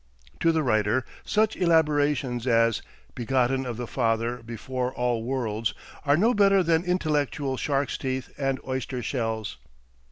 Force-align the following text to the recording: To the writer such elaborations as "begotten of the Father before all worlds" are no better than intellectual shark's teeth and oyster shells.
To 0.39 0.51
the 0.51 0.63
writer 0.63 1.05
such 1.23 1.55
elaborations 1.55 2.47
as 2.47 2.81
"begotten 3.13 3.67
of 3.67 3.77
the 3.77 3.85
Father 3.85 4.37
before 4.41 4.91
all 4.91 5.21
worlds" 5.23 5.75
are 6.05 6.17
no 6.17 6.33
better 6.33 6.63
than 6.63 6.83
intellectual 6.83 7.55
shark's 7.55 7.99
teeth 7.99 8.31
and 8.35 8.59
oyster 8.67 9.03
shells. 9.03 9.57